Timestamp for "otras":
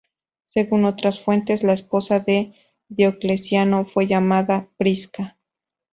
0.85-1.19